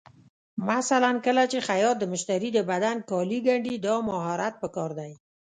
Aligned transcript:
مثلا 0.69 1.11
کله 1.25 1.43
چې 1.51 1.59
خیاط 1.67 1.95
د 1.99 2.03
مشتري 2.11 2.49
د 2.53 2.59
بدن 2.71 2.97
کالي 3.09 3.39
ګنډي، 3.45 3.75
دا 3.85 3.95
مهارت 4.07 4.53
پکار 4.63 4.91
دی. 4.99 5.11